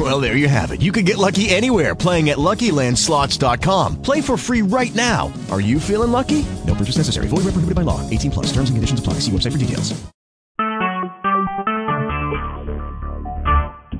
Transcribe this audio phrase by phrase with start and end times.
[0.00, 0.80] Well, there you have it.
[0.80, 4.00] You can get lucky anywhere playing at LuckyLandSlots.com.
[4.00, 5.30] Play for free right now.
[5.50, 6.46] Are you feeling lucky?
[6.66, 7.28] No purchase necessary.
[7.28, 8.08] Void where prohibited by law.
[8.08, 8.46] 18 plus.
[8.46, 9.14] Terms and conditions apply.
[9.20, 9.92] See website for details.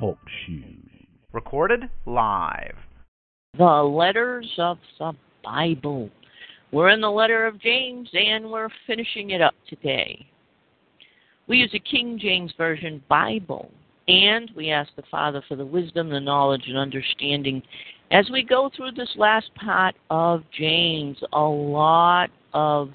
[0.01, 0.65] Talk shoes.
[1.35, 2.77] Recorded live.
[3.59, 5.13] The letters of the
[5.45, 6.09] Bible.
[6.73, 10.27] We're in the letter of James and we're finishing it up today.
[11.47, 13.71] We use a King James Version Bible
[14.11, 17.63] and we ask the Father for the wisdom, the knowledge, and understanding
[18.11, 21.17] as we go through this last part of James.
[21.33, 22.91] A lot of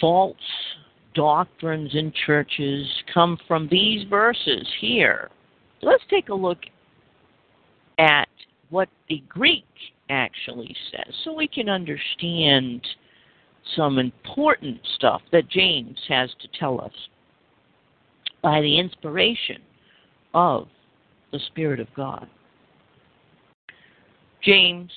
[0.00, 0.36] false
[1.14, 5.28] doctrines in churches come from these verses here.
[5.82, 6.58] Let's take a look
[7.98, 8.28] at
[8.70, 9.66] what the Greek
[10.08, 12.86] actually says so we can understand
[13.76, 16.92] some important stuff that James has to tell us
[18.42, 19.62] by the inspiration
[20.34, 20.68] of
[21.32, 22.28] the Spirit of God.
[24.42, 24.90] James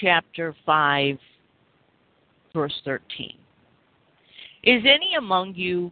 [0.00, 1.16] chapter 5,
[2.52, 3.34] verse 13.
[4.64, 5.90] Is any among you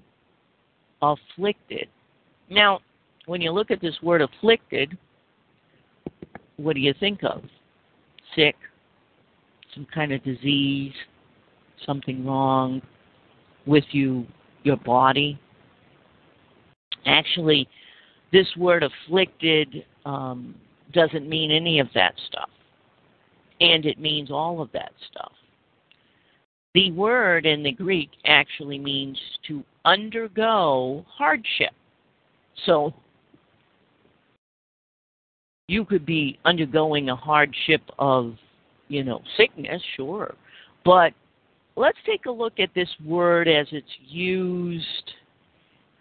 [1.01, 1.89] afflicted?
[2.51, 2.81] Now,
[3.27, 4.97] when you look at this word afflicted,
[6.57, 7.43] what do you think of?
[8.35, 8.57] Sick,
[9.75, 10.93] some kind of disease,
[11.87, 12.83] something wrong
[13.67, 14.27] with you,
[14.65, 15.39] your body.
[17.09, 17.67] Actually,
[18.33, 20.55] this word afflicted um,
[20.93, 22.51] doesn't mean any of that stuff,
[23.61, 25.33] and it means all of that stuff.
[26.75, 31.73] The word in the Greek actually means to undergo hardship.
[32.67, 32.93] So
[35.67, 38.35] you could be undergoing a hardship of,
[38.89, 40.35] you know, sickness, sure.
[40.85, 41.15] But
[41.77, 45.13] let's take a look at this word as it's used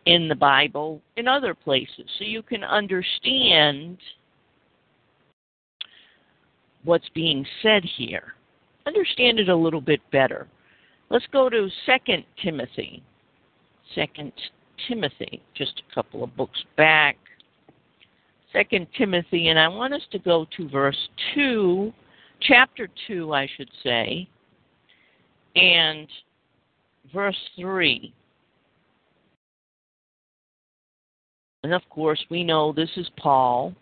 [0.07, 3.97] in the Bible in other places so you can understand
[6.85, 8.34] what's being said here.
[8.85, 10.47] Understand it a little bit better.
[11.09, 13.03] Let's go to 2 Timothy.
[13.96, 14.31] 2
[14.88, 17.17] Timothy, just a couple of books back.
[18.53, 21.91] Second Timothy, and I want us to go to verse two,
[22.40, 24.29] chapter two, I should say,
[25.56, 26.07] and
[27.13, 28.13] verse three.
[31.67, 33.73] And of course, we know this is Paul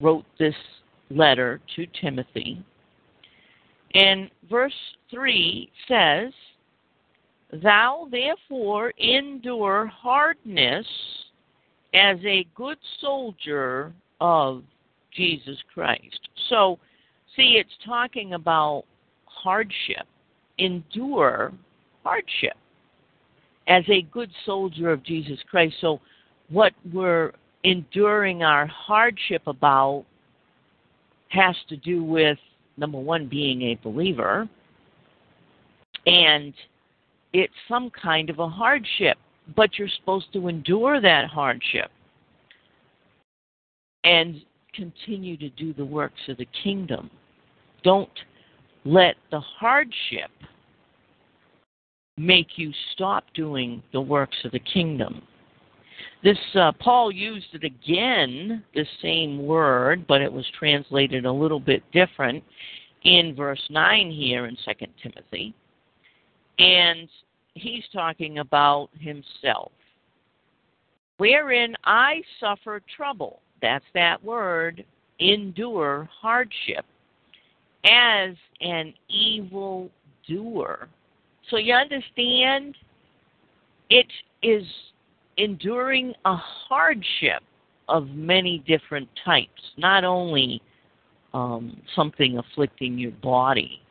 [0.00, 0.56] wrote this
[1.08, 2.64] letter to Timothy.
[3.94, 4.74] And verse
[5.08, 6.32] 3 says,
[7.62, 10.84] Thou therefore endure hardness
[11.94, 14.64] as a good soldier of
[15.12, 16.28] Jesus Christ.
[16.48, 16.80] So,
[17.36, 18.82] see, it's talking about
[19.26, 20.08] hardship.
[20.58, 21.52] Endure
[22.02, 22.56] hardship
[23.66, 25.76] as a good soldier of Jesus Christ.
[25.80, 26.00] So,
[26.48, 27.32] what we're
[27.64, 30.04] enduring our hardship about
[31.28, 32.38] has to do with
[32.76, 34.48] number one, being a believer,
[36.06, 36.54] and
[37.32, 39.18] it's some kind of a hardship
[39.56, 41.90] but you're supposed to endure that hardship
[44.04, 44.40] and
[44.74, 47.10] continue to do the works of the kingdom.
[47.82, 48.08] Don't
[48.84, 50.30] let the hardship
[52.20, 55.22] make you stop doing the works of the kingdom.
[56.22, 61.60] This uh, Paul used it again, the same word, but it was translated a little
[61.60, 62.44] bit different
[63.04, 65.54] in verse 9 here in 2 Timothy.
[66.58, 67.08] And
[67.54, 69.72] he's talking about himself.
[71.16, 73.40] Wherein I suffer trouble.
[73.62, 74.84] That's that word,
[75.18, 76.84] endure hardship,
[77.84, 79.90] as an evil
[80.26, 80.88] doer.
[81.50, 82.76] So you understand?
[83.90, 84.06] It
[84.42, 84.64] is
[85.36, 87.42] enduring a hardship
[87.88, 90.62] of many different types, not only
[91.34, 93.82] um, something afflicting your body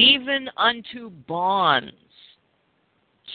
[0.00, 1.92] even unto bonds.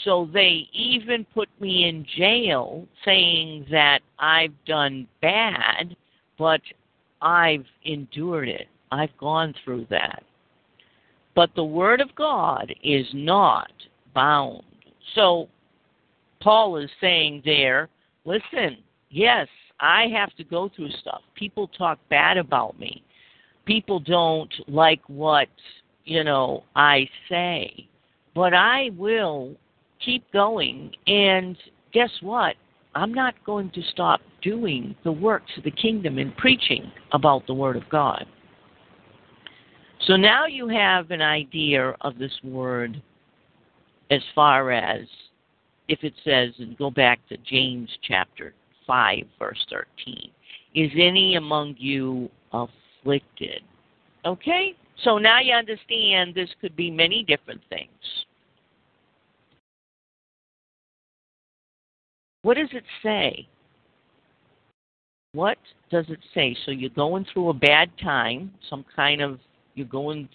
[0.04, 5.96] So they even put me in jail saying that I've done bad,
[6.38, 6.62] but
[7.22, 8.68] I've endured it.
[8.92, 10.24] I've gone through that.
[11.36, 13.72] But the Word of God is not
[14.14, 14.64] bound.
[15.14, 15.50] So
[16.42, 17.90] Paul is saying there,
[18.24, 18.78] listen,
[19.10, 19.48] yes,
[19.80, 21.22] I have to go through stuff.
[21.36, 23.04] People talk bad about me.
[23.66, 25.50] People don't like what
[26.06, 27.88] you know, I say.
[28.36, 29.56] but I will
[30.04, 30.92] keep going.
[31.08, 31.58] And
[31.94, 32.56] guess what?
[32.94, 37.54] I'm not going to stop doing the works of the kingdom and preaching about the
[37.54, 38.26] Word of God.
[40.02, 43.02] So now you have an idea of this word
[44.12, 45.08] as far as
[45.88, 48.54] if it says, and go back to James chapter
[48.88, 50.30] 5, verse 13,
[50.76, 53.62] is any among you afflicted?
[54.26, 54.76] Okay?
[55.04, 57.90] So now you understand this could be many different things.
[62.42, 63.48] What does it say?
[65.34, 65.58] What
[65.92, 66.56] does it say?
[66.66, 69.40] So you're going through a bad time, some kind of,
[69.75, 70.27] you're going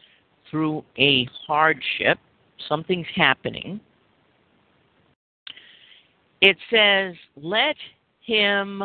[0.51, 2.19] through a hardship,
[2.69, 3.81] something's happening.
[6.41, 7.77] It says, let
[8.21, 8.83] him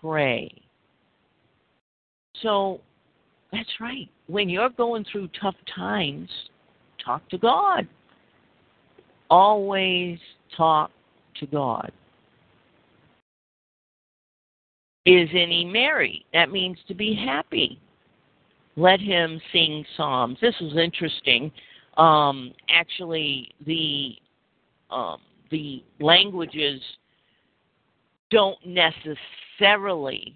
[0.00, 0.50] pray.
[2.42, 2.80] So
[3.52, 4.08] that's right.
[4.26, 6.28] When you're going through tough times,
[7.04, 7.88] talk to God.
[9.30, 10.18] Always
[10.56, 10.90] talk
[11.40, 11.90] to God.
[15.06, 16.24] Is any merry?
[16.34, 17.80] That means to be happy.
[18.78, 20.38] Let him sing psalms.
[20.40, 21.50] This was interesting.
[21.96, 24.14] Um, actually, the
[24.88, 25.18] um,
[25.50, 26.80] the languages
[28.30, 30.32] don't necessarily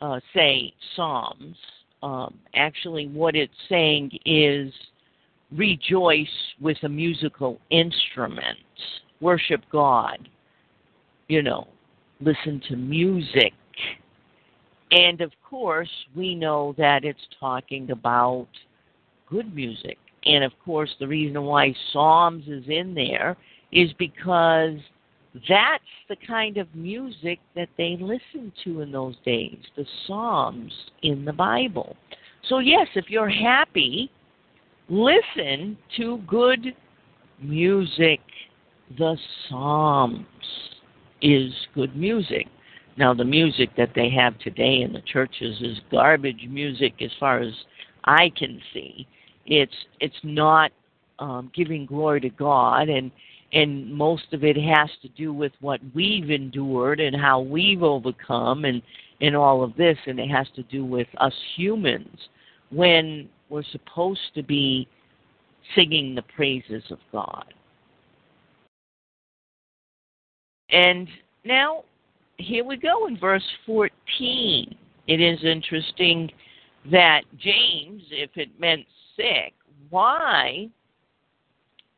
[0.00, 1.54] uh, say psalms.
[2.02, 4.72] Um, actually, what it's saying is
[5.54, 6.26] rejoice
[6.62, 8.58] with a musical instrument,
[9.20, 10.30] worship God,
[11.28, 11.68] you know,
[12.20, 13.52] listen to music.
[14.92, 18.48] And of course, we know that it's talking about
[19.28, 19.98] good music.
[20.24, 23.36] And of course, the reason why Psalms is in there
[23.72, 24.78] is because
[25.48, 30.72] that's the kind of music that they listened to in those days, the Psalms
[31.02, 31.96] in the Bible.
[32.48, 34.10] So, yes, if you're happy,
[34.88, 36.74] listen to good
[37.40, 38.20] music.
[38.98, 39.16] The
[39.48, 40.26] Psalms
[41.22, 42.48] is good music.
[42.96, 47.38] Now, the music that they have today in the churches is garbage music, as far
[47.38, 47.52] as
[48.04, 49.06] I can see.
[49.46, 50.70] It's it's not
[51.18, 53.10] um, giving glory to God, and
[53.52, 58.64] and most of it has to do with what we've endured and how we've overcome
[58.64, 58.82] and
[59.20, 62.28] and all of this and it has to do with us humans
[62.70, 64.88] when we're supposed to be
[65.74, 67.52] singing the praises of God.
[70.70, 71.08] And
[71.44, 71.84] now
[72.40, 74.76] here we go in verse 14.
[75.06, 76.30] It is interesting
[76.90, 79.52] that James, if it meant sick,
[79.90, 80.68] why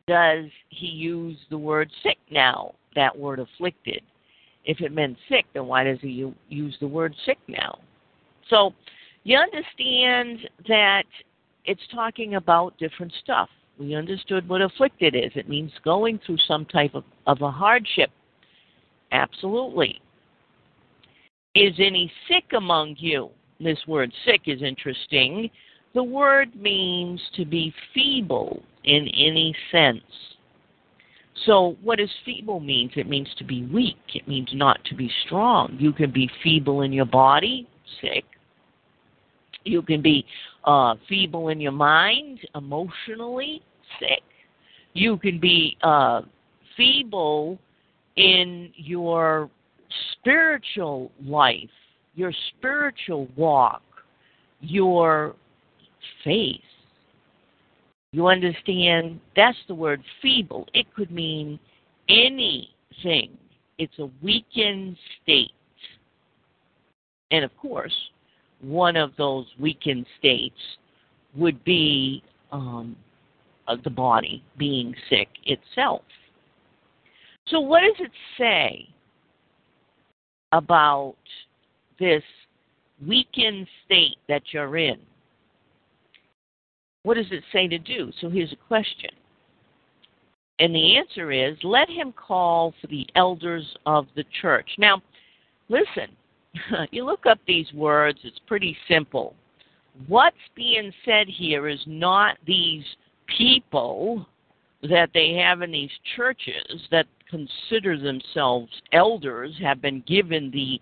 [0.06, 4.02] does he use the word sick now, that word afflicted?
[4.64, 7.78] If it meant sick, then why does he use the word sick now?
[8.48, 8.74] So
[9.24, 11.04] you understand that
[11.64, 13.48] it's talking about different stuff.
[13.78, 15.32] We understood what afflicted is.
[15.34, 18.10] It means going through some type of, of a hardship.
[19.12, 20.00] Absolutely.
[21.54, 23.30] Is any sick among you?
[23.60, 25.50] This word sick is interesting.
[25.94, 30.00] The word means to be feeble in any sense.
[31.44, 32.92] So, what does feeble means?
[32.96, 33.98] It means to be weak.
[34.14, 35.76] It means not to be strong.
[35.78, 37.68] You can be feeble in your body,
[38.00, 38.24] sick.
[39.64, 40.24] You can be
[40.64, 43.62] uh, feeble in your mind, emotionally
[43.98, 44.22] sick.
[44.94, 46.22] You can be uh,
[46.76, 47.58] feeble
[48.16, 49.50] in your
[50.22, 51.70] spiritual life,
[52.14, 53.82] your spiritual walk,
[54.60, 55.34] your
[56.24, 56.60] faith.
[58.12, 59.20] You understand?
[59.34, 60.66] That's the word feeble.
[60.74, 61.58] It could mean
[62.08, 63.36] anything.
[63.78, 65.52] It's a weakened state.
[67.30, 67.94] And of course,
[68.60, 70.58] one of those weakened states
[71.34, 72.94] would be um,
[73.82, 76.02] the body being sick itself.
[77.48, 78.86] So, what does it say
[80.52, 81.16] about
[81.98, 82.22] this
[83.06, 84.98] weakened state that you're in?
[87.02, 88.12] What does it say to do?
[88.20, 89.10] So here's a question.
[90.58, 94.68] And the answer is let him call for the elders of the church.
[94.78, 95.02] Now,
[95.68, 96.14] listen,
[96.92, 99.34] you look up these words, it's pretty simple.
[100.06, 102.84] What's being said here is not these
[103.38, 104.26] people
[104.82, 110.80] that they have in these churches that consider themselves elders have been given the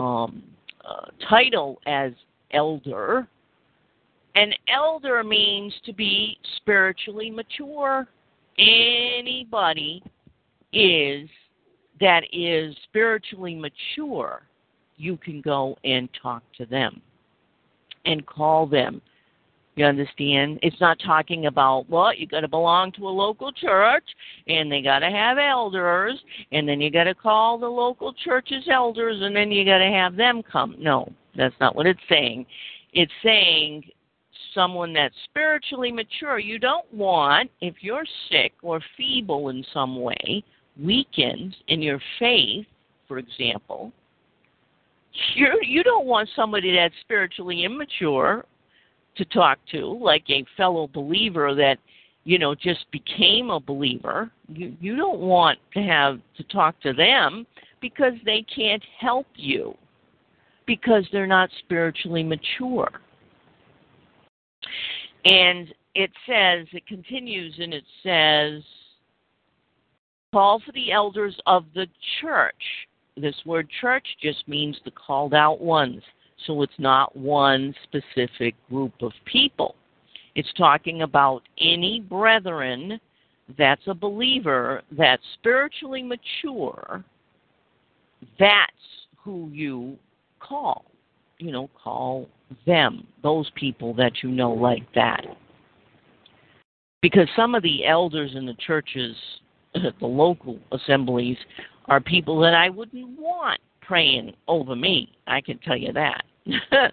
[0.00, 0.42] um,
[0.84, 2.12] uh, title as
[2.52, 3.28] elder
[4.34, 8.06] an elder means to be spiritually mature.
[8.58, 10.02] Anybody
[10.72, 11.28] is
[12.00, 14.42] that is spiritually mature,
[14.96, 17.02] you can go and talk to them
[18.06, 19.02] and call them,
[19.80, 20.58] You understand?
[20.62, 24.04] It's not talking about, well, you got to belong to a local church
[24.46, 26.20] and they got to have elders
[26.52, 29.86] and then you got to call the local church's elders and then you got to
[29.86, 30.76] have them come.
[30.78, 32.44] No, that's not what it's saying.
[32.92, 33.84] It's saying
[34.54, 36.38] someone that's spiritually mature.
[36.38, 40.44] You don't want, if you're sick or feeble in some way,
[40.78, 42.66] weakened in your faith,
[43.08, 43.94] for example,
[45.34, 48.44] you you don't want somebody that's spiritually immature
[49.20, 51.76] to talk to, like a fellow believer that
[52.24, 54.30] you know just became a believer.
[54.48, 57.46] You you don't want to have to talk to them
[57.80, 59.76] because they can't help you
[60.66, 62.90] because they're not spiritually mature.
[65.24, 68.62] And it says, it continues and it says,
[70.32, 71.86] call for the elders of the
[72.20, 72.54] church.
[73.16, 76.02] This word church just means the called out ones.
[76.46, 79.74] So it's not one specific group of people.
[80.34, 83.00] It's talking about any brethren
[83.58, 87.04] that's a believer, that's spiritually mature,
[88.38, 88.72] that's
[89.18, 89.96] who you
[90.38, 90.84] call.
[91.38, 92.28] You know, call
[92.66, 95.24] them, those people that you know like that.
[97.00, 99.16] Because some of the elders in the churches,
[99.74, 101.38] the local assemblies,
[101.86, 105.10] are people that I wouldn't want praying over me.
[105.26, 106.22] I can tell you that.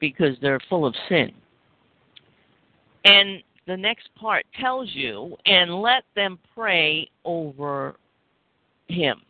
[0.00, 1.32] because they're full of sin.
[3.04, 7.96] And the next part tells you, and let them pray over
[8.88, 9.22] him.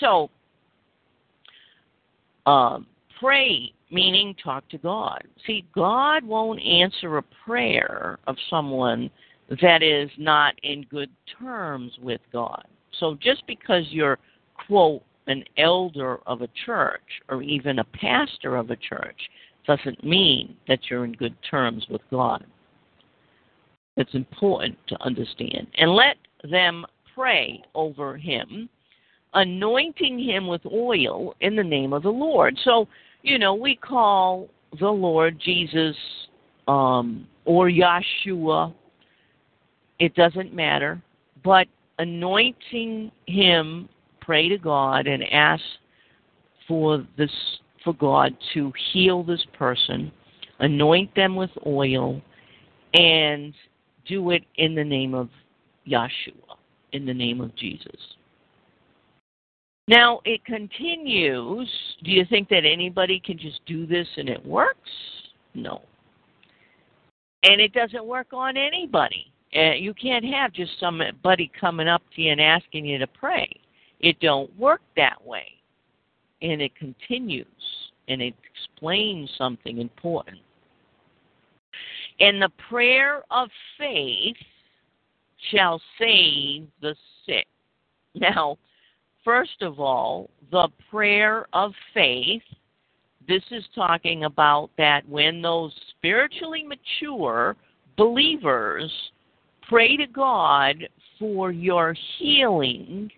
[0.00, 0.30] So,
[2.46, 2.86] um,
[3.20, 5.22] pray meaning talk to God.
[5.46, 9.08] See, God won't answer a prayer of someone
[9.62, 12.64] that is not in good terms with God.
[12.98, 14.18] So just because you're,
[14.66, 19.20] quote, an elder of a church or even a pastor of a church
[19.66, 22.44] doesn't mean that you're in good terms with God.
[23.96, 25.66] It's important to understand.
[25.76, 26.16] And let
[26.50, 28.68] them pray over him,
[29.34, 32.58] anointing him with oil in the name of the Lord.
[32.64, 32.88] So,
[33.22, 35.96] you know, we call the Lord Jesus
[36.68, 38.74] um, or Yeshua.
[40.00, 41.00] It doesn't matter.
[41.44, 43.88] But anointing him
[44.24, 45.62] pray to God and ask
[46.66, 47.30] for this
[47.84, 50.10] for God to heal this person,
[50.60, 52.20] anoint them with oil,
[52.94, 53.52] and
[54.06, 55.28] do it in the name of
[55.86, 56.56] Yeshua,
[56.92, 57.96] in the name of Jesus.
[59.86, 61.68] Now it continues.
[62.04, 64.90] Do you think that anybody can just do this and it works?
[65.54, 65.82] No.
[67.42, 69.26] And it doesn't work on anybody.
[69.54, 73.48] Uh, you can't have just somebody coming up to you and asking you to pray.
[74.04, 75.46] It don't work that way.
[76.42, 77.46] And it continues
[78.06, 80.40] and it explains something important.
[82.20, 84.36] And the prayer of faith
[85.50, 86.94] shall save the
[87.24, 87.46] sick.
[88.14, 88.58] Now,
[89.24, 92.42] first of all, the prayer of faith,
[93.26, 97.56] this is talking about that when those spiritually mature
[97.96, 98.92] believers
[99.66, 100.86] pray to God
[101.18, 103.10] for your healing,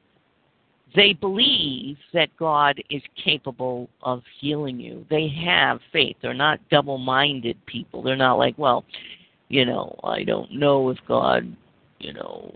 [0.97, 5.05] they believe that God is capable of healing you.
[5.11, 6.17] They have faith.
[6.23, 8.03] They're not double minded people.
[8.03, 8.85] They're not like, well,
[9.49, 11.55] you know, I don't know if God,
[11.99, 12.53] you know,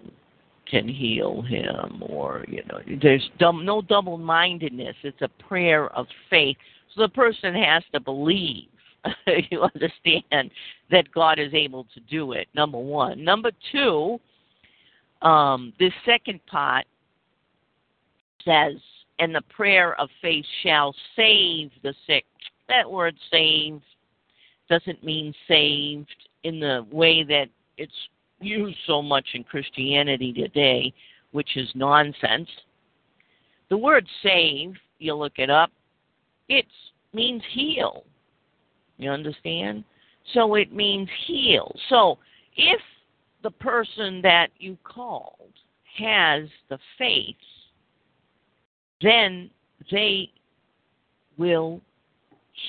[0.66, 4.96] can heal him or, you know, there's no double mindedness.
[5.02, 6.56] It's a prayer of faith.
[6.94, 8.68] So the person has to believe.
[9.50, 10.50] you understand
[10.90, 13.24] that God is able to do it, number one.
[13.24, 14.20] Number two,
[15.22, 16.84] um, this second part
[18.44, 18.74] says,
[19.18, 22.24] and the prayer of faith shall save the sick.
[22.68, 23.80] That word save
[24.68, 27.92] doesn't mean saved in the way that it's
[28.40, 30.92] used so much in Christianity today,
[31.32, 32.48] which is nonsense.
[33.68, 35.70] The word save, you look it up,
[36.48, 36.66] it
[37.12, 38.04] means heal.
[38.96, 39.84] You understand?
[40.34, 41.74] So it means heal.
[41.88, 42.18] So
[42.56, 42.80] if
[43.42, 45.52] the person that you called
[45.98, 47.36] has the faith
[49.02, 49.50] then
[49.90, 50.30] they
[51.38, 51.80] will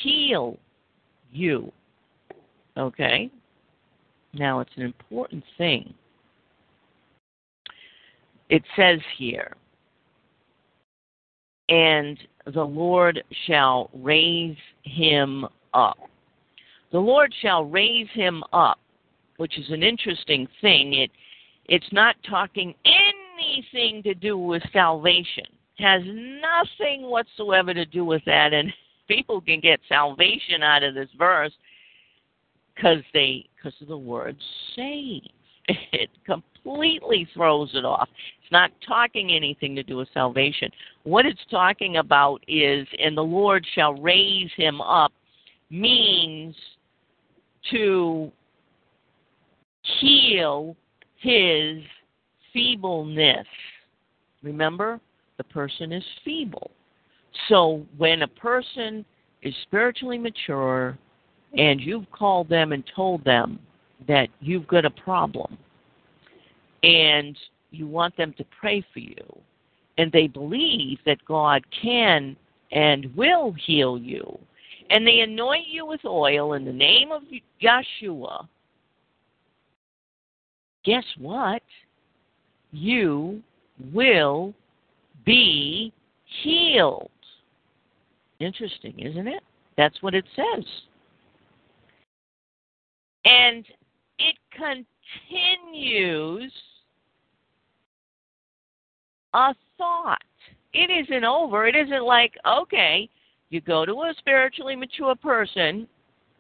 [0.03, 0.57] heal
[1.31, 1.71] you.
[2.77, 3.29] Okay?
[4.33, 5.93] Now, it's an important thing.
[8.49, 9.55] It says here,
[11.69, 12.17] and
[12.53, 15.97] the Lord shall raise him up.
[16.91, 18.79] The Lord shall raise him up,
[19.37, 20.93] which is an interesting thing.
[20.95, 21.11] It
[21.65, 25.45] it's not talking anything to do with salvation
[25.81, 28.53] has nothing whatsoever to do with that.
[28.53, 28.71] And
[29.07, 31.51] people can get salvation out of this verse
[32.75, 34.37] because they because of the word
[34.75, 35.23] save.
[35.93, 38.09] It completely throws it off.
[38.41, 40.69] It's not talking anything to do with salvation.
[41.03, 45.13] What it's talking about is, and the Lord shall raise him up,
[45.69, 46.55] means
[47.71, 48.31] to
[49.99, 50.75] heal
[51.19, 51.77] his
[52.51, 53.47] feebleness.
[54.43, 54.99] Remember,
[55.41, 56.69] the person is feeble.
[57.49, 59.03] So when a person
[59.41, 60.97] is spiritually mature
[61.57, 63.59] and you've called them and told them
[64.07, 65.57] that you've got a problem
[66.83, 67.35] and
[67.71, 69.41] you want them to pray for you
[69.97, 72.35] and they believe that God can
[72.71, 74.37] and will heal you
[74.91, 77.23] and they anoint you with oil in the name of
[77.63, 78.47] Yeshua,
[80.83, 81.63] guess what?
[82.71, 83.41] You
[83.91, 84.53] will
[85.25, 85.93] be
[86.43, 87.09] healed.
[88.39, 89.43] Interesting, isn't it?
[89.77, 90.65] That's what it says.
[93.25, 93.65] And
[94.19, 96.51] it continues
[99.33, 100.21] a thought.
[100.73, 101.67] It isn't over.
[101.67, 103.09] It isn't like, okay,
[103.49, 105.87] you go to a spiritually mature person,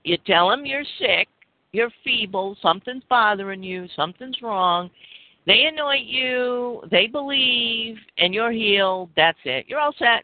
[0.03, 1.27] you tell them you're sick,
[1.73, 4.89] you're feeble, something's bothering you, something's wrong.
[5.47, 9.09] They anoint you, they believe, and you're healed.
[9.15, 9.65] That's it.
[9.67, 10.23] You're all set.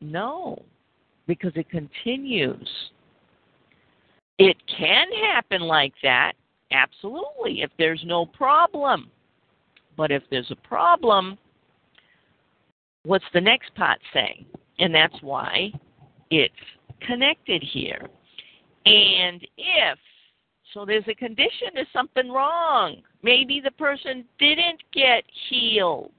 [0.00, 0.62] No,
[1.26, 2.68] because it continues.
[4.38, 6.32] It can happen like that,
[6.72, 9.10] absolutely, if there's no problem.
[9.96, 11.38] But if there's a problem,
[13.04, 14.44] what's the next pot say?
[14.78, 15.72] And that's why
[16.30, 16.52] it's
[17.06, 18.08] connected here.
[18.86, 19.98] And if,
[20.74, 22.96] so there's a condition, there's something wrong.
[23.22, 26.10] Maybe the person didn't get healed.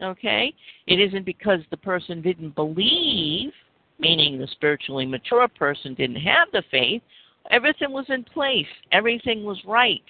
[0.00, 0.54] Okay?
[0.86, 3.52] It isn't because the person didn't believe,
[3.98, 7.02] meaning the spiritually mature person didn't have the faith.
[7.50, 10.04] Everything was in place, everything was right.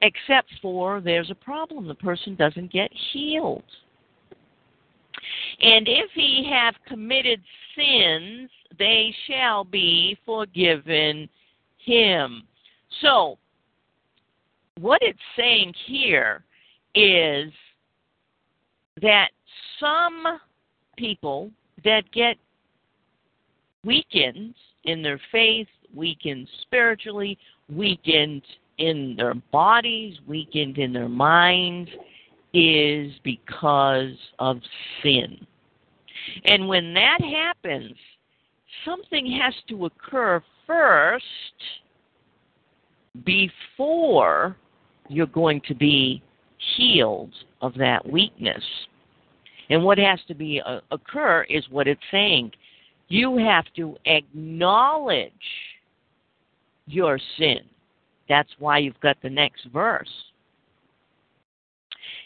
[0.00, 1.88] Except for there's a problem.
[1.88, 3.64] The person doesn't get healed.
[5.60, 7.40] And if he have committed
[7.74, 11.28] sins, they shall be forgiven
[11.84, 12.42] him.
[13.00, 13.38] So,
[14.80, 16.44] what it's saying here
[16.94, 17.52] is
[19.02, 19.28] that
[19.80, 20.40] some
[20.96, 21.50] people
[21.84, 22.36] that get
[23.84, 28.42] weakened in their faith, weakened spiritually, weakened
[28.78, 31.90] in their bodies, weakened in their minds,
[32.52, 34.58] is because of
[35.02, 35.46] sin.
[36.44, 37.94] And when that happens,
[38.84, 41.24] something has to occur first
[43.24, 44.56] before
[45.08, 46.22] you're going to be
[46.76, 48.62] healed of that weakness.
[49.70, 52.52] And what has to be uh, occur is what it's saying.
[53.08, 55.32] You have to acknowledge
[56.86, 57.60] your sin.
[58.28, 60.10] That's why you've got the next verse.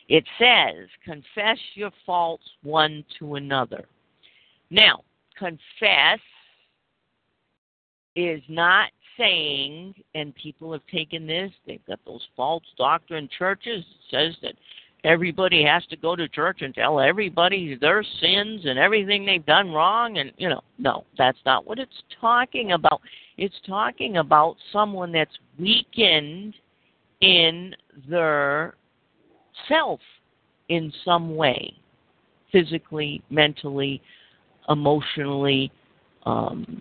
[0.09, 3.87] It says, confess your faults one to another.
[4.70, 5.03] Now,
[5.37, 6.20] confess
[8.16, 13.85] is not saying, and people have taken this, they've got those false doctrine churches.
[13.85, 14.55] It says that
[15.05, 19.71] everybody has to go to church and tell everybody their sins and everything they've done
[19.71, 23.01] wrong and you know no that's not what it's talking about
[23.37, 26.53] it's talking about someone that's weakened
[27.21, 27.73] in
[28.09, 28.75] their
[29.68, 30.01] self
[30.68, 31.73] in some way
[32.53, 34.01] physically, mentally,
[34.68, 35.71] emotionally,
[36.25, 36.81] um,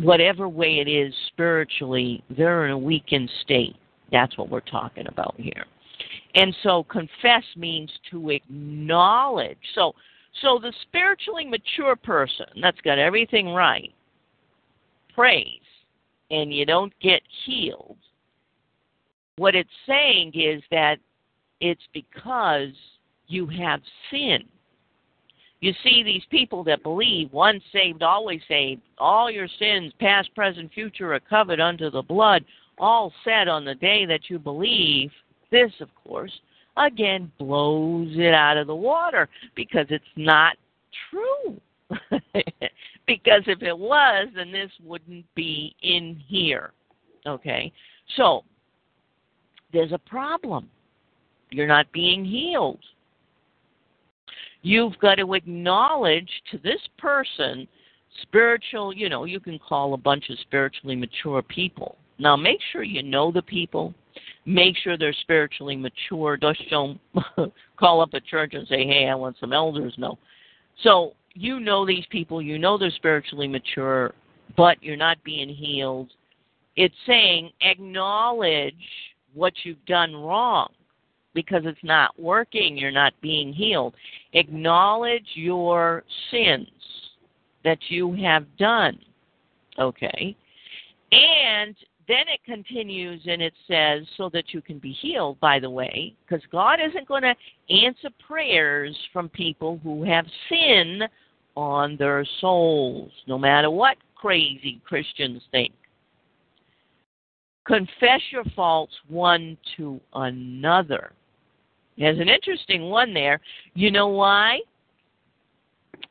[0.00, 3.76] whatever way it is spiritually, they're in a weakened state.
[4.10, 5.64] That's what we're talking about here.
[6.34, 9.58] And so confess means to acknowledge.
[9.74, 9.94] So
[10.42, 13.92] so the spiritually mature person that's got everything right
[15.14, 15.60] prays
[16.30, 17.96] and you don't get healed.
[19.36, 20.98] What it's saying is that
[21.60, 22.72] it's because
[23.26, 24.44] you have sin.
[25.60, 30.72] You see, these people that believe once saved, always saved, all your sins, past, present,
[30.72, 32.44] future, are covered under the blood,
[32.78, 35.10] all said on the day that you believe,
[35.50, 36.32] this, of course,
[36.76, 40.56] again blows it out of the water because it's not
[41.10, 41.60] true.
[43.06, 46.72] because if it was, then this wouldn't be in here.
[47.26, 47.70] Okay?
[48.16, 48.44] So,
[49.72, 50.70] there's a problem.
[51.50, 52.80] You're not being healed.
[54.62, 57.66] You've got to acknowledge to this person
[58.22, 61.96] spiritual, you know, you can call a bunch of spiritually mature people.
[62.18, 63.94] Now, make sure you know the people.
[64.44, 66.36] Make sure they're spiritually mature.
[66.36, 67.00] Just don't
[67.78, 69.94] call up a church and say, hey, I want some elders.
[69.96, 70.18] No.
[70.82, 72.42] So, you know these people.
[72.42, 74.14] You know they're spiritually mature,
[74.56, 76.10] but you're not being healed.
[76.76, 78.74] It's saying acknowledge
[79.32, 80.70] what you've done wrong
[81.34, 83.94] because it's not working, you're not being healed.
[84.32, 86.68] Acknowledge your sins
[87.64, 88.98] that you have done.
[89.78, 90.36] Okay?
[91.12, 91.74] And
[92.08, 96.14] then it continues and it says, so that you can be healed, by the way,
[96.26, 97.34] because God isn't going to
[97.72, 101.02] answer prayers from people who have sin
[101.56, 105.72] on their souls, no matter what crazy Christians think.
[107.66, 111.12] Confess your faults one to another.
[112.00, 113.40] There's an interesting one there.
[113.74, 114.60] You know why?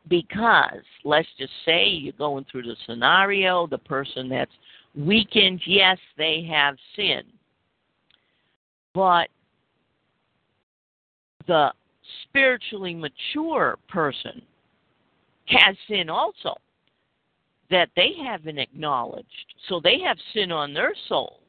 [0.07, 4.51] Because let's just say you're going through the scenario, the person that's
[4.95, 7.23] weakened, yes, they have sin.
[8.93, 9.29] But
[11.47, 11.71] the
[12.23, 14.43] spiritually mature person
[15.47, 16.53] has sin also
[17.71, 19.25] that they haven't acknowledged.
[19.67, 21.41] So they have sin on their souls.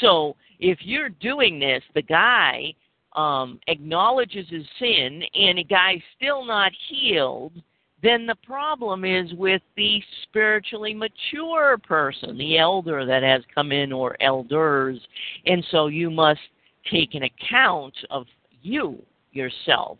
[0.00, 2.72] So if you're doing this, the guy
[3.16, 7.52] um, acknowledges his sin and a guy's still not healed,
[8.02, 13.90] then the problem is with the spiritually mature person, the elder that has come in
[13.92, 15.00] or elders.
[15.46, 16.40] And so you must
[16.90, 18.26] take an account of
[18.62, 19.02] you,
[19.32, 19.98] yourself,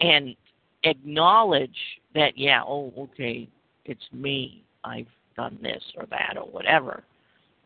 [0.00, 0.36] and
[0.84, 1.70] acknowledge
[2.14, 3.48] that, yeah, oh, okay,
[3.84, 4.62] it's me.
[4.84, 7.02] I've done this or that or whatever.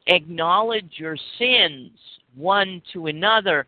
[0.06, 1.90] Acknowledge your sins
[2.34, 3.66] one to another.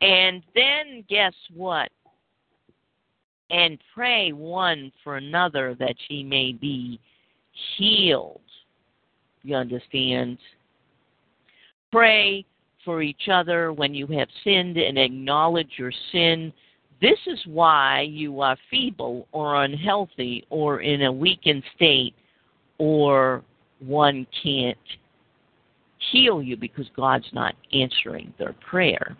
[0.00, 1.90] And then guess what?
[3.50, 7.00] And pray one for another that ye may be
[7.76, 8.40] healed.
[9.42, 10.38] You understand?
[11.90, 12.44] Pray
[12.84, 16.52] for each other when you have sinned and acknowledge your sin.
[17.00, 22.14] This is why you are feeble or unhealthy or in a weakened state
[22.78, 23.42] or
[23.80, 24.76] one can't
[26.12, 29.16] heal you because God's not answering their prayer.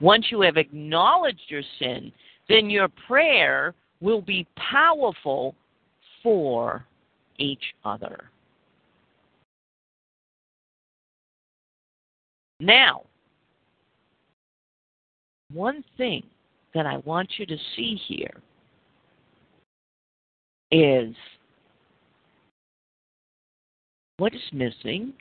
[0.00, 2.12] Once you have acknowledged your sin,
[2.48, 5.54] then your prayer will be powerful
[6.22, 6.84] for
[7.38, 8.30] each other.
[12.60, 13.02] Now,
[15.52, 16.22] one thing
[16.74, 18.34] that I want you to see here
[20.70, 21.14] is
[24.18, 25.12] what is missing?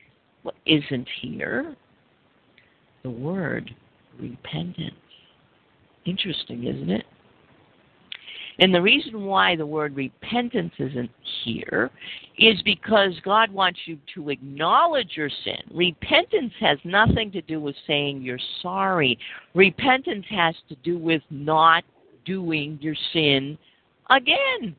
[0.43, 1.75] What isn't here?
[3.03, 3.73] The word
[4.19, 4.95] repentance.
[6.05, 7.05] Interesting, isn't it?
[8.59, 11.11] And the reason why the word repentance isn't
[11.43, 11.91] here
[12.39, 15.61] is because God wants you to acknowledge your sin.
[15.71, 19.17] Repentance has nothing to do with saying you're sorry.
[19.53, 21.83] Repentance has to do with not
[22.25, 23.57] doing your sin
[24.09, 24.75] again.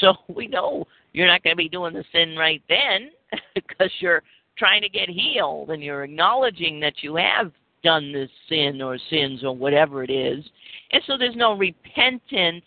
[0.00, 3.10] So we know you're not going to be doing the sin right then
[3.54, 4.22] because you're
[4.58, 7.50] trying to get healed and you're acknowledging that you have
[7.82, 10.44] done this sin or sins or whatever it is.
[10.92, 12.64] And so there's no repentance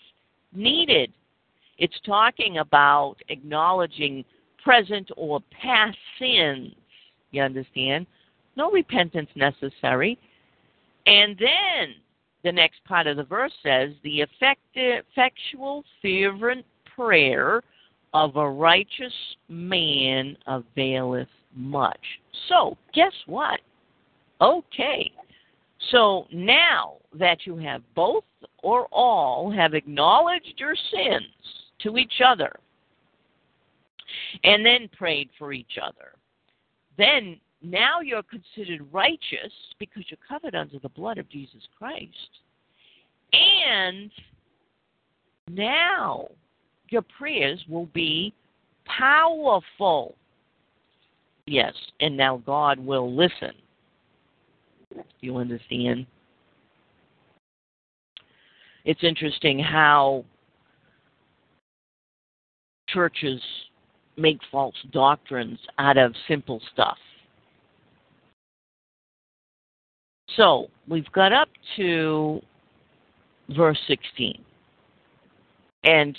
[0.54, 1.12] needed.
[1.78, 4.24] It's talking about acknowledging
[4.64, 6.74] present or past sins.
[7.32, 8.06] You understand?
[8.56, 10.18] No repentance necessary.
[11.06, 11.96] And then
[12.44, 17.62] the next part of the verse says, the effectual, fervent prayer
[18.14, 19.14] of a righteous
[19.50, 22.00] man availeth much.
[22.48, 23.60] So, guess what?
[24.44, 25.12] Okay.
[25.92, 28.26] So now that you have both
[28.62, 31.26] or all have acknowledged your sins
[31.82, 32.52] to each other
[34.44, 36.12] and then prayed for each other,
[36.98, 42.30] then now you're considered righteous because you're covered under the blood of Jesus Christ.
[43.32, 44.12] And
[45.50, 46.28] now
[46.90, 48.34] your prayers will be
[48.86, 50.16] powerful.
[51.46, 53.54] Yes, and now God will listen.
[55.22, 56.06] You understand?
[58.86, 60.26] It's interesting how
[62.90, 63.42] churches
[64.18, 66.98] make false doctrines out of simple stuff.
[70.36, 72.42] So we've got up to
[73.56, 74.44] verse 16.
[75.84, 76.18] And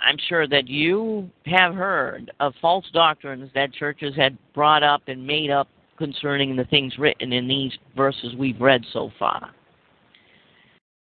[0.00, 5.26] I'm sure that you have heard of false doctrines that churches had brought up and
[5.26, 5.68] made up
[6.00, 9.50] concerning the things written in these verses we've read so far.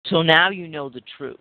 [0.08, 1.38] So now you know the truth.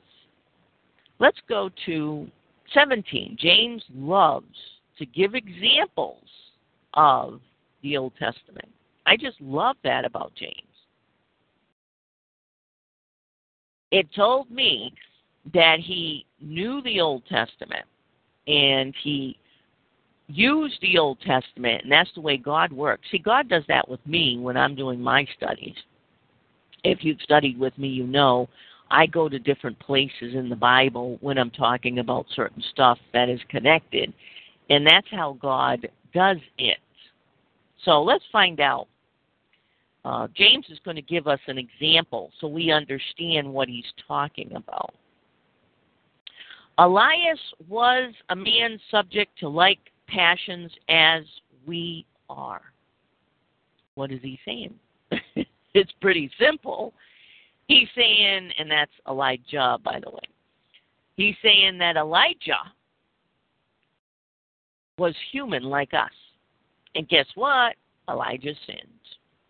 [1.21, 2.27] Let's go to
[2.75, 3.37] 17.
[3.39, 4.57] James loves
[4.99, 6.25] to give examples
[6.95, 7.41] of
[7.83, 8.69] the Old Testament.
[9.07, 10.53] I just love that about James.
[13.93, 14.93] It told me
[15.53, 17.85] that he knew the Old Testament
[18.49, 19.39] and he
[20.27, 23.09] use the Old Testament, and that's the way God works.
[23.11, 25.77] See, God does that with me when I'm doing my studies.
[26.83, 28.49] If you've studied with me, you know
[28.91, 33.29] I go to different places in the Bible when I'm talking about certain stuff that
[33.29, 34.13] is connected.
[34.71, 36.79] And that's how God does it.
[37.85, 38.87] So let's find out.
[40.05, 44.53] Uh, James is going to give us an example so we understand what he's talking
[44.55, 44.95] about.
[46.77, 51.23] Elias was a man subject to like passions as
[51.67, 52.63] we are.
[53.95, 54.75] What is he saying?
[55.75, 56.93] it's pretty simple.
[57.69, 60.19] He's saying, and that's Elijah, by the way.
[61.17, 62.73] He's saying that Elijah
[64.99, 66.11] was human like us.
[66.95, 67.75] And guess what?
[68.09, 68.89] Elijah sinned.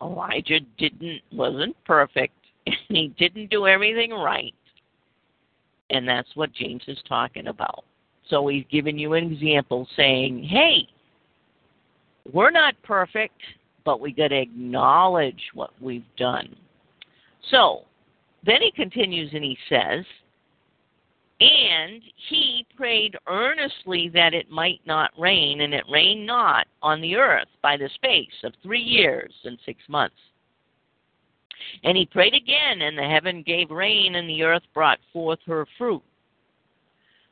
[0.01, 2.33] Elijah didn't wasn't perfect.
[2.65, 4.53] and he didn't do everything right.
[5.89, 7.85] And that's what James is talking about.
[8.29, 10.87] So he's giving you an example saying, hey,
[12.31, 13.39] we're not perfect,
[13.83, 16.55] but we got to acknowledge what we've done.
[17.51, 17.81] So
[18.45, 20.05] then he continues and he says,
[21.41, 27.17] and he prayed earnestly that it might not rain, and it rained not on the
[27.17, 30.15] earth by the space of three years and six months.
[31.83, 35.65] And he prayed again, and the heaven gave rain, and the earth brought forth her
[35.77, 36.01] fruit.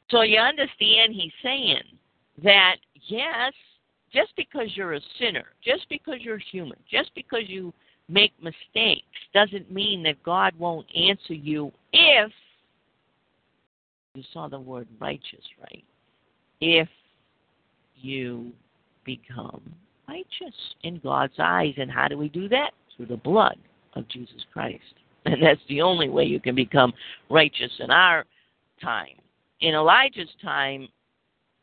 [0.09, 1.81] So you understand he's saying
[2.43, 3.53] that, yes,
[4.13, 7.73] just because you're a sinner, just because you're human, just because you
[8.09, 12.31] make mistakes, doesn't mean that God won't answer you if
[14.13, 15.83] you saw the word righteous, right?
[16.61, 16.87] If
[17.95, 18.51] you
[19.05, 19.61] become
[20.07, 21.73] righteous in God's eyes.
[21.77, 22.71] And how do we do that?
[22.95, 23.57] Through the blood
[23.95, 24.83] of Jesus Christ.
[25.25, 26.91] And that's the only way you can become
[27.29, 28.25] righteous in our
[28.81, 29.15] time.
[29.61, 30.87] In Elijah's time,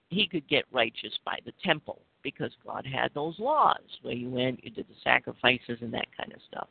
[0.08, 4.62] he could get righteous by the temple because God had those laws where you went,
[4.64, 6.68] you did the sacrifices, and that kind of stuff.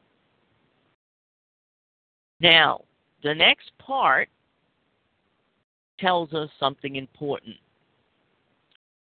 [2.39, 2.81] Now,
[3.23, 4.29] the next part
[5.99, 7.55] tells us something important.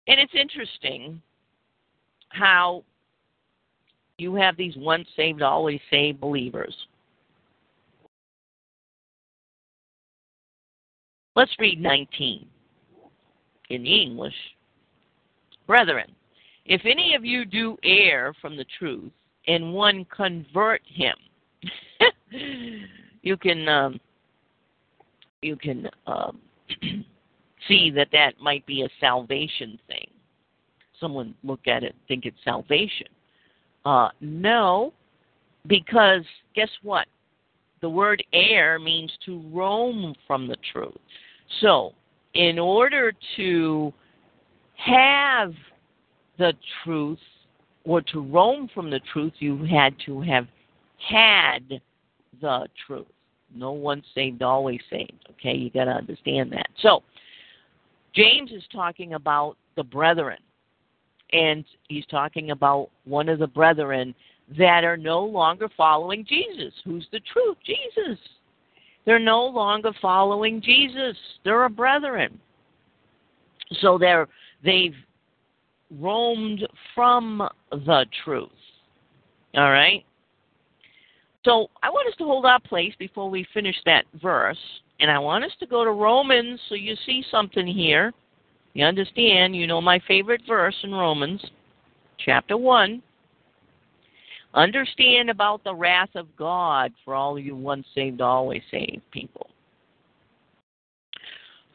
[0.07, 1.21] And it's interesting
[2.29, 2.83] how
[4.17, 6.73] you have these once saved, always saved believers.
[11.37, 12.47] Let's read 19
[13.69, 14.33] in the English.
[15.67, 16.11] Brethren,
[16.65, 19.11] if any of you do err from the truth,
[19.47, 21.13] and one convert him,
[23.21, 23.99] you can um,
[25.43, 26.39] you can um,
[27.67, 30.09] see that that might be a salvation thing.
[30.99, 33.09] Someone look at it, think it's salvation.
[33.85, 34.91] Uh, no,
[35.67, 36.23] because
[36.55, 37.05] guess what?
[37.81, 40.97] The word err means to roam from the truth.
[41.61, 41.93] So,
[42.33, 43.93] in order to
[44.75, 45.53] have
[46.37, 47.19] the truth
[47.83, 50.47] or to roam from the truth, you had to have
[51.09, 51.81] had
[52.41, 53.07] the truth.
[53.55, 55.27] No one saved, always saved.
[55.31, 56.67] Okay, you got to understand that.
[56.81, 57.01] So,
[58.13, 60.39] James is talking about the brethren,
[61.31, 64.13] and he's talking about one of the brethren
[64.57, 66.73] that are no longer following Jesus.
[66.83, 67.57] Who's the truth?
[67.65, 68.17] Jesus.
[69.07, 71.15] They're no longer following Jesus.
[71.45, 72.39] They're a brethren.
[73.79, 74.27] So they're
[74.65, 74.95] they've
[75.97, 78.49] roamed from the truth.
[79.55, 80.03] All right?
[81.45, 84.59] So I want us to hold our place before we finish that verse.
[84.99, 88.11] And I want us to go to Romans so you see something here.
[88.73, 91.41] You understand, you know my favorite verse in Romans,
[92.19, 93.01] chapter 1.
[94.57, 99.51] Understand about the wrath of God for all you once saved, always saved people.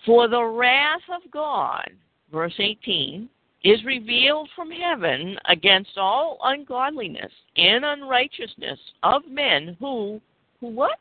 [0.04, 1.88] For the wrath of God,
[2.32, 3.28] verse 18,
[3.62, 10.20] is revealed from heaven against all ungodliness and unrighteousness of men who
[10.60, 10.98] who what?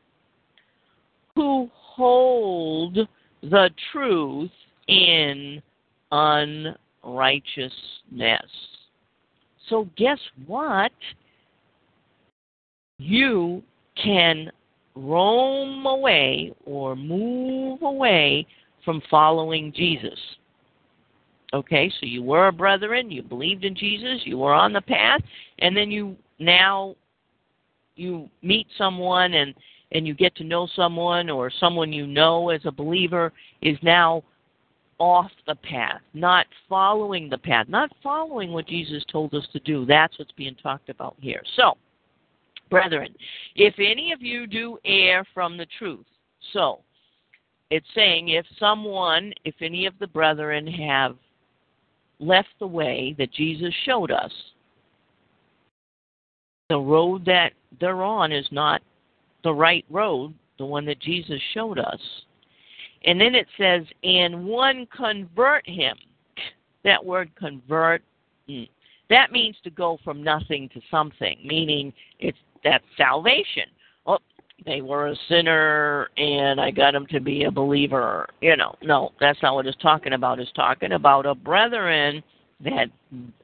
[1.36, 3.00] Who hold
[3.42, 4.52] the truth
[4.88, 5.64] in
[6.12, 8.52] unrighteousness.
[9.68, 10.92] So guess what?
[13.02, 13.64] You
[14.02, 14.52] can
[14.96, 18.46] roam away or move away
[18.86, 20.20] from following Jesus.
[21.54, 25.22] Okay, so you were a brethren, you believed in Jesus, you were on the path,
[25.60, 26.96] and then you now
[27.96, 29.56] you meet someone and
[29.92, 33.34] and you get to know someone or someone you know as a believer
[33.64, 34.24] is now
[35.00, 39.86] off the path, not following the path, not following what Jesus told us to do.
[39.88, 41.42] That's what's being talked about here.
[41.56, 41.74] So,
[42.72, 43.14] brethren,
[43.56, 46.06] if any of you do err from the truth,
[46.54, 46.80] so
[47.70, 51.16] it's saying if someone, if any of the brethren have
[52.20, 54.32] left the way that Jesus showed us,
[56.70, 58.82] the road that they're on is not
[59.44, 62.00] the right road, the one that Jesus showed us.
[63.04, 65.98] And then it says, and one convert him.
[66.84, 68.04] That word convert,
[68.48, 68.64] hmm,
[69.10, 73.64] that means to go from nothing to something, meaning it's that's salvation.
[74.06, 74.20] Oh,
[74.66, 78.30] they were a sinner and I got them to be a believer.
[78.42, 80.40] You know, no, that's not what it's talking about.
[80.40, 82.24] It's talking about a brethren
[82.64, 82.88] that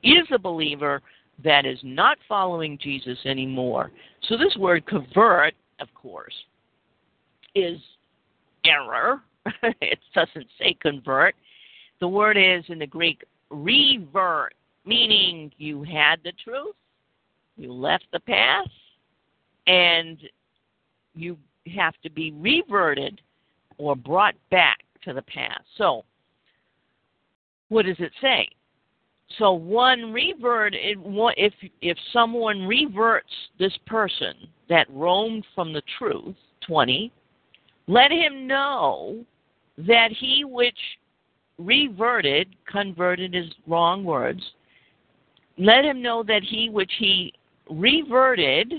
[0.03, 1.01] is a believer
[1.43, 3.91] that is not following Jesus anymore.
[4.27, 6.34] So this word convert, of course,
[7.56, 7.80] is
[8.65, 9.21] error.
[9.82, 11.36] it doesn't say convert.
[11.99, 14.53] The word is in the Greek revert,
[14.86, 16.75] meaning you had the truth,
[17.56, 18.67] you left the path,
[19.67, 20.17] and
[21.13, 21.38] you
[21.75, 23.21] have to be reverted
[23.77, 25.63] or brought back to the past.
[25.77, 26.03] So,
[27.69, 28.47] what does it say?
[29.38, 34.34] So one revert, if if someone reverts this person
[34.69, 37.12] that roamed from the truth, twenty,
[37.88, 39.25] let him know
[39.77, 40.80] that he which
[41.58, 44.41] reverted, converted is wrong words.
[45.58, 47.34] Let him know that he which he
[47.69, 48.75] reverted,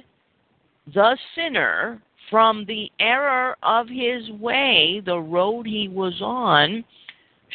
[0.95, 6.85] the sinner, from the error of his way, the road he was on,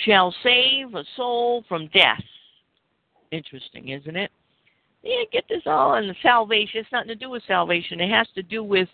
[0.05, 2.23] shall save a soul from death
[3.33, 4.31] Interesting, isn't it?
[5.01, 6.81] Yeah, get this all in the salvation.
[6.81, 7.99] It's nothing to do with salvation.
[7.99, 8.87] It has to do with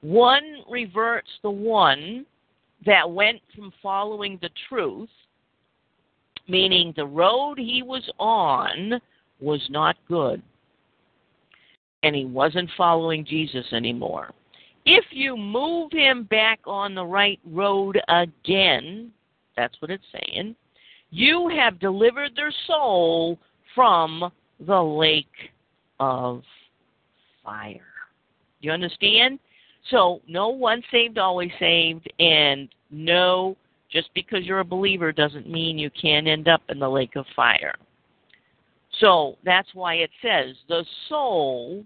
[0.00, 2.24] one reverts the one
[2.86, 5.08] that went from following the truth,
[6.46, 9.00] meaning the road he was on
[9.40, 10.40] was not good.
[12.04, 14.30] And he wasn't following Jesus anymore.
[14.84, 19.10] If you move him back on the right road again,
[19.56, 20.54] that's what it's saying,
[21.10, 23.38] you have delivered their soul
[23.74, 25.26] from the lake
[25.98, 26.42] of
[27.42, 27.80] fire.
[28.60, 29.38] You understand?
[29.90, 33.56] So, no one saved, always saved, and no,
[33.90, 37.24] just because you're a believer doesn't mean you can't end up in the lake of
[37.34, 37.74] fire.
[39.00, 41.84] So, that's why it says the soul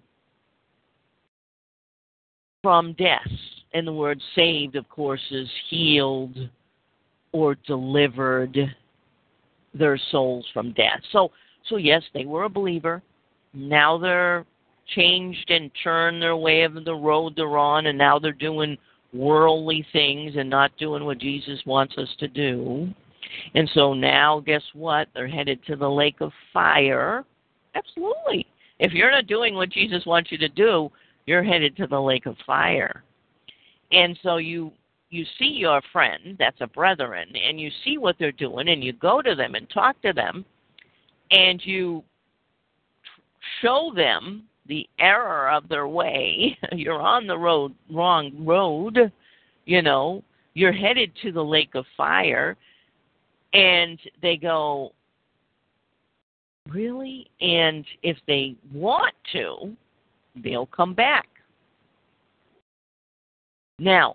[2.68, 3.26] from death.
[3.72, 6.36] And the word saved, of course, is healed
[7.32, 8.58] or delivered
[9.72, 11.00] their souls from death.
[11.10, 11.30] So,
[11.70, 13.02] so, yes, they were a believer.
[13.54, 14.44] Now they're
[14.94, 18.76] changed and turned their way of the road they're on, and now they're doing
[19.14, 22.86] worldly things and not doing what Jesus wants us to do.
[23.54, 25.08] And so now, guess what?
[25.14, 27.24] They're headed to the lake of fire.
[27.74, 28.46] Absolutely.
[28.78, 30.90] If you're not doing what Jesus wants you to do,
[31.28, 33.04] you're headed to the lake of fire.
[33.92, 34.72] And so you
[35.10, 38.92] you see your friend that's a brethren and you see what they're doing and you
[38.94, 40.44] go to them and talk to them
[41.30, 42.02] and you
[43.62, 49.12] show them the error of their way, you're on the road wrong road,
[49.66, 50.22] you know,
[50.54, 52.56] you're headed to the lake of fire
[53.52, 54.92] and they go
[56.70, 57.30] really?
[57.40, 59.76] And if they want to
[60.42, 61.26] they'll come back
[63.78, 64.14] now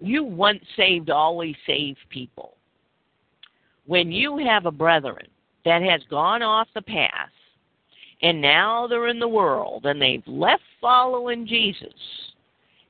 [0.00, 2.56] you once saved always save people
[3.86, 5.26] when you have a brethren
[5.64, 7.30] that has gone off the path
[8.22, 11.94] and now they're in the world and they've left following Jesus.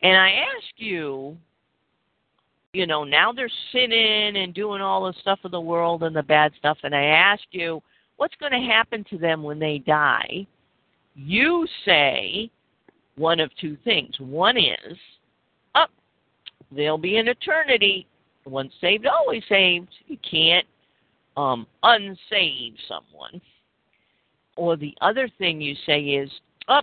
[0.02, 1.36] And I ask you,
[2.72, 6.22] you know, now they're sinning and doing all the stuff of the world and the
[6.22, 6.78] bad stuff.
[6.82, 7.82] And I ask you,
[8.16, 10.46] what's going to happen to them when they die?
[11.20, 12.48] You say
[13.16, 14.14] one of two things.
[14.20, 14.96] One is,
[15.74, 18.06] up, oh, they'll be in eternity.
[18.46, 19.88] Once saved, always saved.
[20.06, 20.66] You can't
[21.36, 23.40] um, unsave someone.
[24.56, 26.30] Or the other thing you say is,
[26.68, 26.82] oh,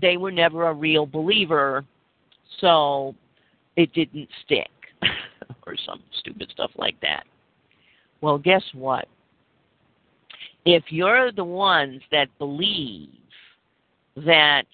[0.00, 1.84] they were never a real believer,
[2.60, 3.14] so
[3.76, 4.70] it didn't stick,
[5.66, 7.24] or some stupid stuff like that.
[8.20, 9.08] Well, guess what?
[10.66, 13.08] If you're the ones that believe
[14.16, 14.64] that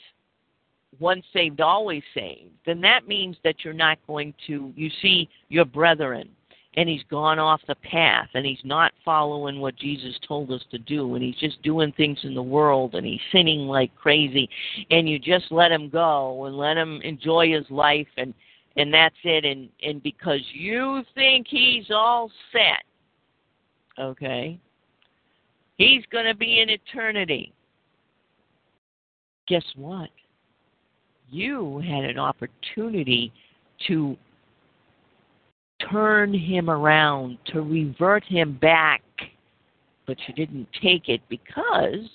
[1.00, 5.64] once saved, always saved, then that means that you're not going to, you see your
[5.64, 6.28] brethren
[6.78, 10.78] and he's gone off the path and he's not following what Jesus told us to
[10.78, 14.48] do and he's just doing things in the world and he's sinning like crazy
[14.90, 18.32] and you just let him go and let him enjoy his life and
[18.76, 22.84] and that's it and and because you think he's all set
[24.00, 24.58] okay
[25.78, 27.52] he's going to be in eternity
[29.48, 30.10] guess what
[31.30, 33.32] you had an opportunity
[33.86, 34.16] to
[35.90, 39.02] turn him around, to revert him back
[40.08, 42.08] but you didn't take it because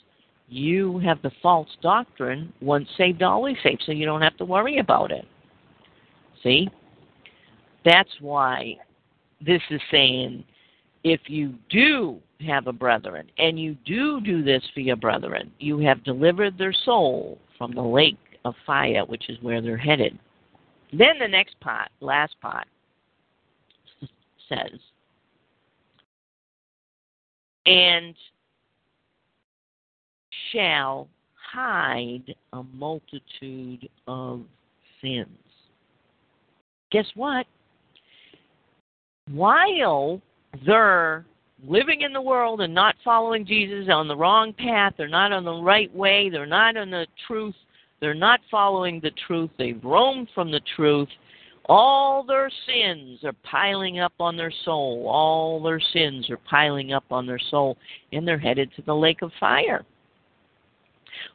[0.49, 4.79] you have the false doctrine once saved, always saved, so you don't have to worry
[4.79, 5.25] about it.
[6.41, 6.67] See?
[7.85, 8.77] That's why
[9.45, 10.43] this is saying
[11.03, 15.79] if you do have a brethren and you do do this for your brethren, you
[15.79, 20.17] have delivered their soul from the lake of fire, which is where they're headed.
[20.91, 22.67] Then the next part, last part,
[24.49, 24.79] says,
[27.65, 28.13] and
[30.51, 31.07] shall
[31.51, 34.41] hide a multitude of
[35.01, 35.27] sins.
[36.91, 37.45] Guess what?
[39.31, 40.21] While
[40.65, 41.25] they're
[41.67, 45.43] living in the world and not following Jesus on the wrong path, they're not on
[45.43, 47.55] the right way, they're not on the truth,
[47.99, 51.09] they're not following the truth, they've roamed from the truth.
[51.65, 55.07] All their sins are piling up on their soul.
[55.07, 57.77] All their sins are piling up on their soul,
[58.11, 59.85] and they're headed to the lake of fire.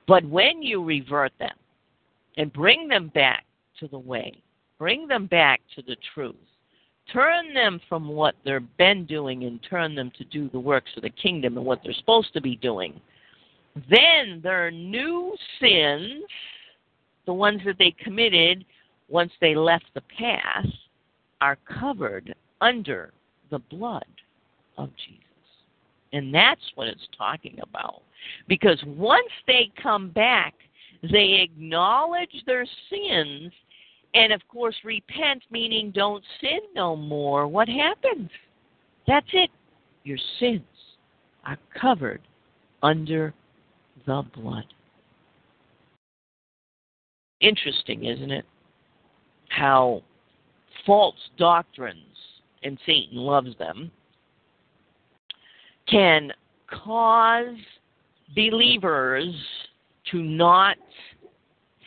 [0.07, 1.57] But when you revert them
[2.37, 3.47] and bring them back
[3.81, 4.43] to the way,
[4.79, 6.37] bring them back to the truth,
[7.12, 11.02] turn them from what they've been doing and turn them to do the works of
[11.02, 13.00] the kingdom and what they're supposed to be doing,
[13.90, 16.24] then their new sins,
[17.26, 18.64] the ones that they committed
[19.09, 20.68] once they left the past,
[21.40, 23.12] are covered under
[23.50, 24.04] the blood
[24.76, 25.22] of Jesus.
[26.12, 28.02] And that's what it's talking about.
[28.48, 30.54] Because once they come back,
[31.02, 33.52] they acknowledge their sins
[34.14, 37.46] and, of course, repent, meaning don't sin no more.
[37.46, 38.30] What happens?
[39.06, 39.50] That's it.
[40.04, 40.62] Your sins
[41.44, 42.22] are covered
[42.82, 43.34] under
[44.06, 44.64] the blood.
[47.40, 48.44] Interesting, isn't it?
[49.48, 50.02] How
[50.86, 52.16] false doctrines,
[52.62, 53.90] and Satan loves them,
[55.88, 56.32] can
[56.66, 57.56] cause
[58.34, 59.34] believers
[60.11, 60.76] to not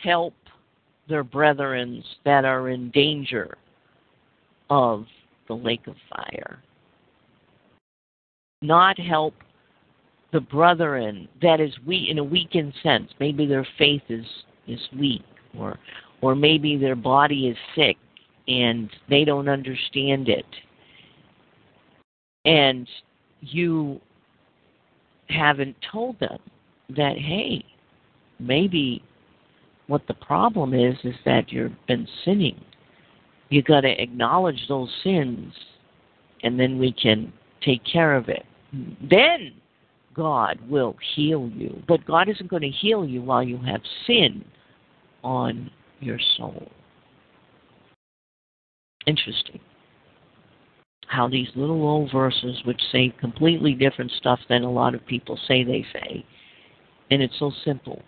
[0.02, 0.34] help
[1.12, 3.56] their brethren that are in danger
[4.70, 5.04] of
[5.46, 6.58] the lake of fire.
[8.62, 9.34] Not help
[10.32, 13.10] the brethren that is weak in a weakened sense.
[13.20, 14.24] Maybe their faith is,
[14.66, 15.22] is weak
[15.58, 15.78] or
[16.22, 17.96] or maybe their body is sick
[18.48, 20.46] and they don't understand it.
[22.44, 22.88] And
[23.40, 24.00] you
[25.28, 26.38] haven't told them
[26.90, 27.64] that hey,
[28.38, 29.02] maybe
[29.92, 32.58] what the problem is is that you've been sinning.
[33.50, 35.52] You got to acknowledge those sins,
[36.42, 37.30] and then we can
[37.62, 38.46] take care of it.
[38.72, 39.52] Then
[40.14, 44.42] God will heal you, but God isn't going to heal you while you have sin
[45.22, 45.70] on
[46.00, 46.66] your soul.
[49.06, 49.60] Interesting
[51.08, 55.38] how these little old verses, which say completely different stuff than a lot of people
[55.46, 56.24] say they say,
[57.10, 58.00] and it's so simple.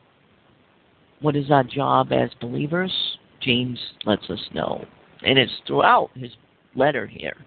[1.25, 2.93] What is our job as believers?
[3.41, 4.85] James lets us know,
[5.22, 6.31] and it's throughout his
[6.77, 7.39] letter here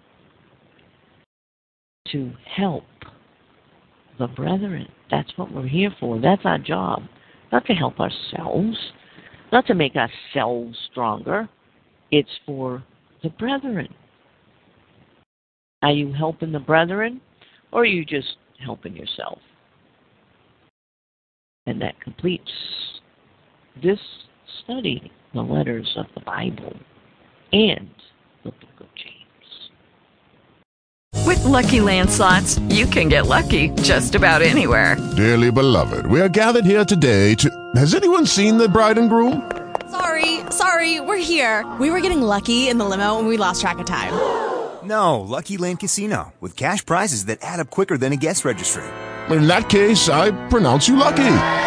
[2.11, 2.85] to help
[4.17, 4.87] the brethren.
[5.11, 6.19] That's what we're here for.
[6.19, 7.03] That's our job.
[7.51, 8.75] Not to help ourselves,
[9.51, 11.47] not to make ourselves stronger.
[12.09, 12.83] It's for
[13.21, 13.93] the brethren.
[15.83, 17.21] Are you helping the brethren
[17.71, 19.37] or are you just helping yourself?
[21.67, 22.49] And that completes
[23.81, 23.99] this
[24.63, 26.75] study, the letters of the Bible
[27.53, 27.89] and
[28.43, 29.69] the book of James.
[31.25, 34.95] With LuckyLand Slots, you can get lucky just about anywhere.
[35.15, 37.49] Dearly beloved, we are gathered here today to.
[37.75, 39.51] Has anyone seen the bride and groom?
[39.89, 41.65] Sorry, sorry, we're here.
[41.79, 44.13] We were getting lucky in the limo and we lost track of time.
[44.83, 48.83] No, Lucky Land Casino, with cash prizes that add up quicker than a guest registry.
[49.29, 51.66] In that case, I pronounce you lucky.